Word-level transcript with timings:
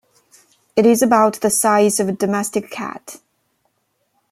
It 0.75 0.87
is 0.87 1.03
about 1.03 1.41
the 1.41 1.51
size 1.51 1.99
of 1.99 2.09
a 2.09 2.11
domestic 2.11 2.71
cat. 2.71 3.21